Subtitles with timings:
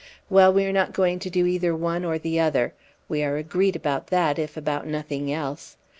[0.31, 2.73] Well, we are not going to do either one or the other;
[3.07, 5.77] we are agreed about that, if about nothing else.